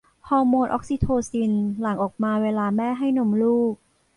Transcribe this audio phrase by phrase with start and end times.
[0.29, 1.51] ฮอร์โมนออกซิโทซิน
[1.81, 3.73] หลั่งออกมาเวลาแม่ให้นมลูก